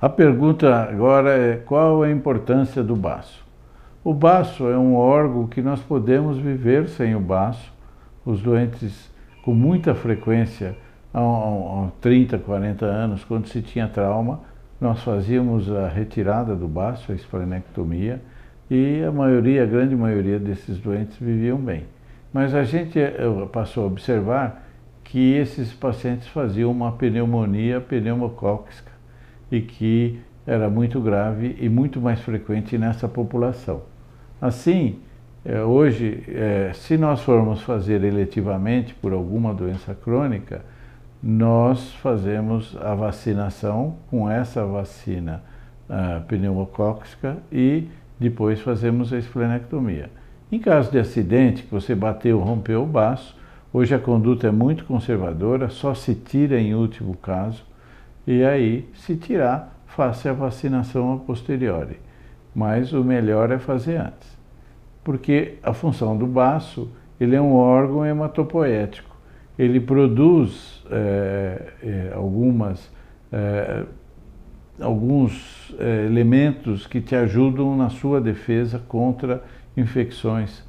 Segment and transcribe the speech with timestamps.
[0.00, 3.44] A pergunta agora é qual a importância do baço?
[4.04, 7.72] O baço é um órgão que nós podemos viver sem o baço.
[8.24, 9.10] Os doentes
[9.42, 10.76] com muita frequência,
[11.12, 14.42] há 30, 40 anos, quando se tinha trauma,
[14.80, 18.22] nós fazíamos a retirada do baço, a esplenectomia,
[18.70, 21.86] e a maioria, a grande maioria desses doentes viviam bem.
[22.32, 23.18] Mas a gente eh,
[23.50, 24.64] passou a observar
[25.02, 28.97] que esses pacientes faziam uma pneumonia pneumocócica
[29.50, 33.82] e que era muito grave e muito mais frequente nessa população.
[34.40, 34.98] Assim,
[35.44, 40.62] eh, hoje, eh, se nós formos fazer eletivamente por alguma doença crônica,
[41.22, 45.42] nós fazemos a vacinação com essa vacina
[45.88, 47.88] uh, pneumocócica e
[48.20, 50.10] depois fazemos a esplenectomia.
[50.50, 53.36] Em caso de acidente, que você bateu, rompeu o baço,
[53.72, 57.64] hoje a conduta é muito conservadora, só se tira em último caso,
[58.30, 61.98] e aí, se tirar, faça a vacinação a posteriori.
[62.54, 64.36] Mas o melhor é fazer antes.
[65.02, 69.16] Porque a função do baço, ele é um órgão hematopoético.
[69.58, 72.92] Ele produz é, algumas
[73.32, 73.84] é,
[74.78, 79.42] alguns é, elementos que te ajudam na sua defesa contra
[79.74, 80.62] infecções.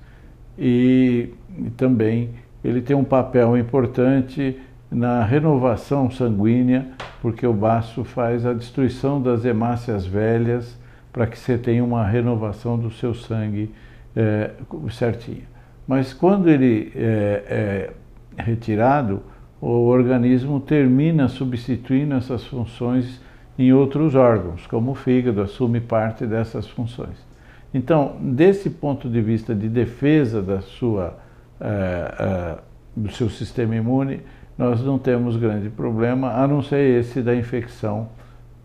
[0.57, 2.29] E, e também
[2.63, 4.57] ele tem um papel importante
[4.91, 6.87] na renovação sanguínea,
[7.21, 10.77] porque o baço faz a destruição das hemácias velhas
[11.11, 13.71] para que você tenha uma renovação do seu sangue
[14.15, 14.51] é,
[14.91, 15.43] certinha.
[15.87, 17.89] Mas quando ele é,
[18.37, 19.21] é retirado,
[19.61, 23.21] o organismo termina substituindo essas funções
[23.57, 27.27] em outros órgãos, como o fígado assume parte dessas funções.
[27.73, 31.17] Então, desse ponto de vista de defesa da sua,
[31.59, 32.61] uh, uh,
[32.95, 34.21] do seu sistema imune,
[34.59, 38.09] nós não temos grande problema, a não ser esse da infecção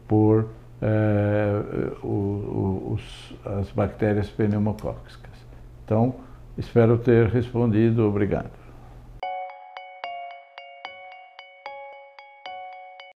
[0.08, 0.40] por
[0.82, 5.30] uh, o, os, as bactérias pneumocócicas.
[5.84, 6.16] Então,
[6.58, 8.08] espero ter respondido.
[8.08, 8.63] Obrigado.